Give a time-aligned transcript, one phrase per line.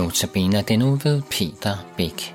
[0.00, 2.34] Notabene den nu ved Peter Bæk.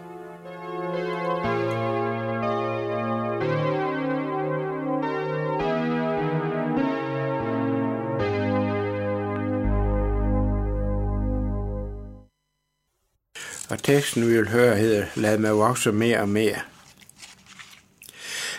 [13.70, 16.75] Og teksten, vi vil høre, hedder, lad mig vokse mere og mere.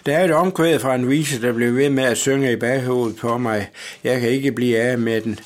[0.07, 3.17] Der er et omkvæd fra en vise, der blev ved med at synge i baghovedet
[3.17, 3.71] på mig.
[4.05, 5.39] Jeg kan ikke blive af med den.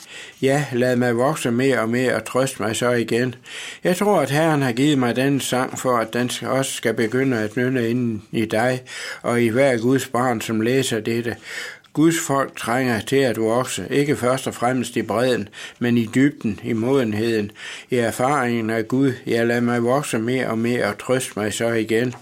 [0.43, 3.35] Ja, lad mig vokse mere og mere og trøste mig så igen.
[3.85, 7.39] Jeg tror, at Herren har givet mig den sang for, at den også skal begynde
[7.39, 8.83] at nynne ind i dig
[9.23, 11.37] og i hver Guds barn, som læser dette.
[11.93, 16.61] Guds folk trænger til at vokse, ikke først og fremmest i bredden, men i dybden,
[16.65, 17.51] i modenheden,
[17.91, 19.13] i erfaringen af Gud.
[19.27, 22.15] Jeg lader mig vokse mere og mere og trøste mig så igen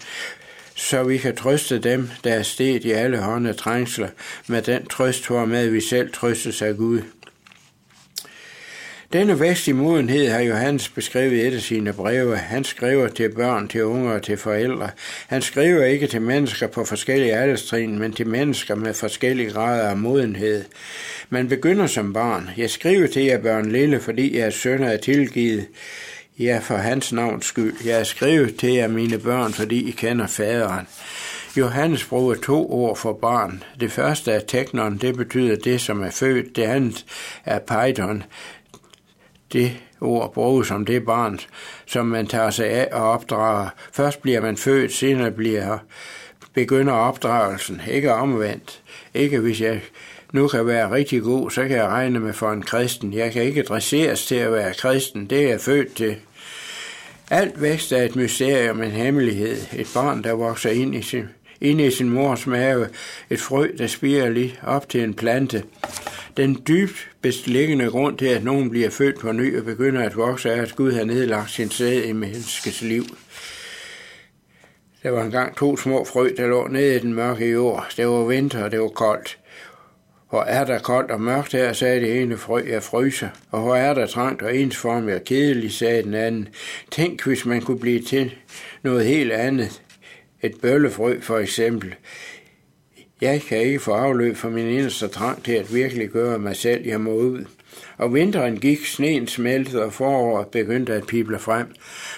[0.79, 4.09] så vi kan trøste dem, der er sted i alle hånde trængsler,
[4.47, 7.03] med den trøst, hvormed vi selv trøstes af Gud.
[9.13, 12.37] Denne vækst i modenhed har Johannes beskrevet i et af sine breve.
[12.37, 14.91] Han skriver til børn, til unge og til forældre.
[15.29, 19.97] Han skriver ikke til mennesker på forskellige alderstrin, men til mennesker med forskellige grader af
[19.97, 20.65] modenhed.
[21.31, 22.51] Man begynder som barn.
[22.57, 25.67] Jeg skriver til jer børn lille, fordi jeres sønner er tilgivet.
[26.39, 27.77] Ja, for hans navns skyld.
[27.85, 30.87] Jeg er skrevet til jer, mine børn, fordi I kender faderen.
[31.57, 33.63] Johannes bruger to ord for barn.
[33.81, 36.57] Det første er teknon, det betyder det, som er født.
[36.57, 37.05] Det andet
[37.45, 38.23] er python.
[39.53, 41.39] Det ord bruges om det barn,
[41.87, 43.69] som man tager sig af og opdrager.
[43.93, 45.79] Først bliver man født, senere bliver
[46.55, 47.83] begynder opdragelsen.
[47.91, 48.83] Ikke omvendt.
[49.15, 49.81] Ikke hvis jeg
[50.33, 53.13] nu kan være rigtig god, så kan jeg regne med for en kristen.
[53.13, 55.27] Jeg kan ikke dresseres til at være kristen.
[55.27, 56.17] Det er jeg født til.
[57.31, 59.57] Alt vækst er et mysterium, en hemmelighed.
[59.77, 61.25] Et barn, der vokser ind i sin,
[61.61, 62.89] ind i sin mors mave.
[63.31, 65.63] Et frø, der spiger lige op til en plante.
[66.37, 70.49] Den dybt bestliggende grund til, at nogen bliver født på ny og begynder at vokse,
[70.49, 73.05] er, at Gud har nedlagt sin sæd i menneskets liv.
[75.03, 77.87] Der var engang to små frø, der lå nede i den mørke jord.
[77.97, 79.39] Det var vinter, og det var koldt.
[80.31, 83.29] Hvor er der koldt og mørkt her, sagde det ene frø, jeg fryser.
[83.51, 86.49] Og hvor er der trangt og ensformigt og kedeligt, sagde den anden.
[86.91, 88.35] Tænk, hvis man kunne blive til
[88.83, 89.83] noget helt andet.
[90.43, 91.95] Et bøllefrø for eksempel.
[93.21, 96.87] Jeg kan ikke få afløb for min eneste trang til at virkelig gøre mig selv,
[96.87, 97.45] jeg må ud.
[97.97, 101.67] Og vinteren gik, sneen smeltede, og foråret begyndte at pible frem.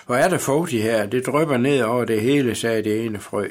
[0.06, 1.06] Hvor er der fugtigt her?
[1.06, 3.48] Det drøber ned over det hele, sagde det ene frø.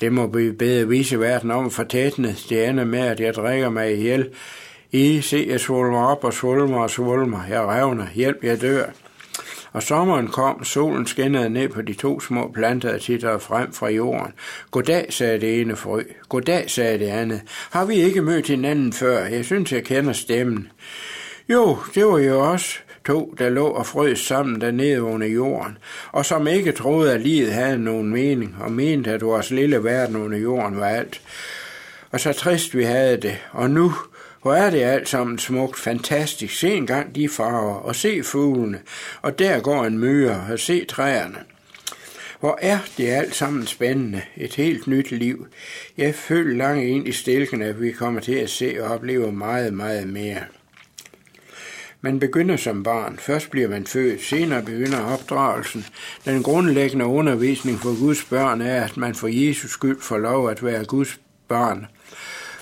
[0.00, 2.36] Det må vi bede vise verden om for tætne.
[2.48, 4.28] Det ender med, at jeg drikker mig ihjel.
[4.92, 7.40] I se, jeg svulmer op og svulmer og svulmer.
[7.50, 8.06] Jeg revner.
[8.14, 8.86] Hjælp, jeg dør.
[9.72, 13.88] Og sommeren kom, solen skinnede ned på de to små planter, der tittede frem fra
[13.88, 14.32] jorden.
[14.70, 16.02] Goddag, sagde det ene frø.
[16.28, 17.40] Goddag, sagde det andet.
[17.70, 19.24] Har vi ikke mødt hinanden før?
[19.24, 20.68] Jeg synes, jeg kender stemmen.
[21.48, 25.78] Jo, det var jo også to, der lå og frøs sammen dernede under jorden,
[26.12, 30.16] og som ikke troede, at livet havde nogen mening, og mente, at vores lille verden
[30.16, 31.20] under jorden var alt.
[32.10, 33.92] Og så trist vi havde det, og nu,
[34.42, 36.58] hvor er det alt sammen smukt, fantastisk.
[36.58, 38.78] Se engang de farver, og se fuglene,
[39.22, 41.38] og der går en myre, og se træerne.
[42.40, 44.22] Hvor er det alt sammen spændende.
[44.36, 45.46] Et helt nyt liv.
[45.96, 49.74] Jeg føler langt ind i stilken, at vi kommer til at se og opleve meget,
[49.74, 50.40] meget mere.
[52.06, 53.18] Man begynder som barn.
[53.18, 55.86] Først bliver man født, senere begynder opdragelsen.
[56.24, 60.64] Den grundlæggende undervisning for Guds børn er, at man for Jesus skyld får lov at
[60.64, 61.86] være Guds barn.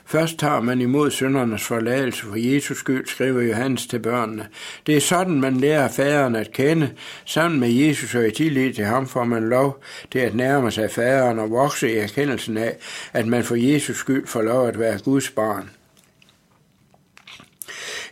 [0.07, 4.47] Først tager man imod syndernes forladelse for Jesus skyld, skriver Johannes til børnene.
[4.87, 6.91] Det er sådan, man lærer faderen at kende.
[7.25, 9.83] Sammen med Jesus og i tillid til ham får man lov
[10.13, 12.77] til at nærme sig faderen og vokse i erkendelsen af,
[13.13, 15.71] at man for Jesus skyld får lov at være Guds barn.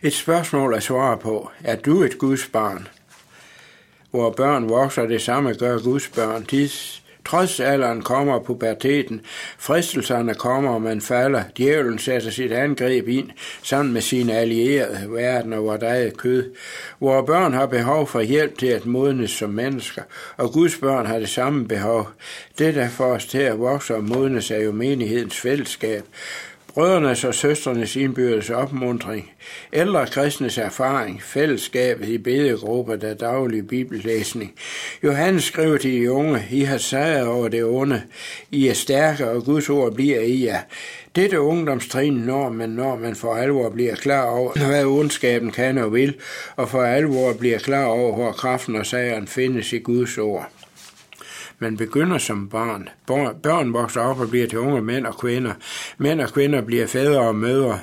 [0.05, 1.51] Et spørgsmål at svare på.
[1.63, 2.87] Er du et Guds barn?
[4.11, 6.45] Hvor børn vokser, det samme gør Guds børn.
[6.45, 9.21] Tids, trods alderen kommer puberteten,
[9.57, 11.43] fristelserne kommer, og man falder.
[11.57, 13.29] Djævlen sætter sit angreb ind
[13.61, 16.53] sammen med sine allierede, verden og vores eget kød.
[16.99, 20.01] Hvor børn har behov for hjælp til at modnes som mennesker,
[20.37, 22.09] og Guds børn har det samme behov.
[22.57, 26.03] Det, der får os til at vokse og modnes, er jo menighedens fællesskab,
[26.73, 29.31] brødrenes og søsternes indbyrdes opmundring,
[29.73, 34.53] ældre kristnes erfaring, fællesskabet i bedegrupper, der daglig bibellæsning.
[35.03, 38.01] Johannes skriver til de unge, I har sejret over det onde,
[38.51, 40.59] I er stærke, og Guds ord bliver i jer.
[41.15, 45.93] Dette ungdomstrin når man, når man for alvor bliver klar over, hvad ondskaben kan og
[45.93, 46.15] vil,
[46.55, 50.62] og for alvor bliver klar over, hvor kraften og sejren findes i Guds ord.
[51.63, 52.89] Man begynder som barn.
[53.43, 55.53] Børn vokser op og bliver til unge mænd og kvinder.
[55.97, 57.79] Mænd og kvinder bliver fædre og mødre.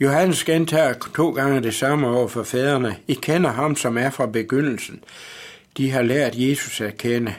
[0.00, 2.96] Johannes gentager to gange det samme over for fædrene.
[3.08, 5.04] I kender ham, som er fra begyndelsen.
[5.76, 7.34] de har lært Jesus at kende.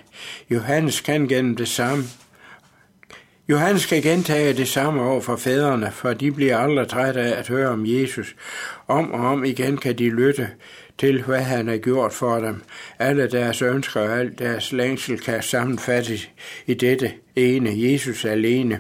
[0.49, 2.03] Johannes kan gennem det samme
[3.49, 7.47] Johannes skal gentage det samme over for fædrene, for de bliver aldrig trætte af at
[7.47, 8.35] høre om Jesus.
[8.87, 10.49] Om og om igen kan de lytte
[10.97, 12.61] til, hvad han har gjort for dem.
[12.99, 16.29] Alle deres ønsker og alt deres længsel kan sammenfattes
[16.65, 18.79] i dette ene, Jesus alene.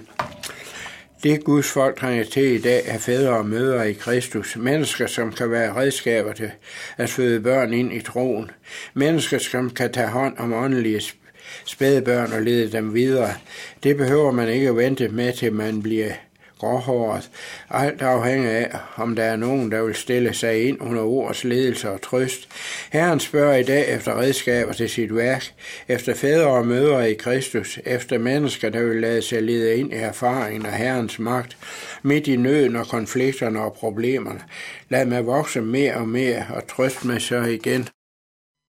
[1.23, 4.55] Det Guds folk trænger til i dag er fædre og mødre i Kristus.
[4.55, 6.51] Mennesker, som kan være redskaber til
[6.97, 8.51] at føde børn ind i troen.
[8.93, 11.01] Mennesker, som kan tage hånd om åndelige
[11.65, 13.33] spædebørn og lede dem videre.
[13.83, 16.11] Det behøver man ikke at vente med, til man bliver
[16.59, 17.29] gråhåret.
[17.69, 21.89] Alt afhænger af, om der er nogen, der vil stille sig ind under ordets ledelse
[21.89, 22.49] og trøst.
[22.91, 25.43] Herren spørger i dag efter redskaber til sit værk,
[25.87, 29.95] efter fædre og mødre i Kristus, efter mennesker, der vil lade sig lede ind i
[29.95, 31.57] erfaringen af Herrens magt,
[32.03, 34.41] midt i nøden og konflikterne og problemerne.
[34.89, 37.87] Lad mig vokse mere og mere og trøst mig så igen.